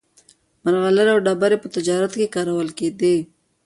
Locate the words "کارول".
2.35-2.69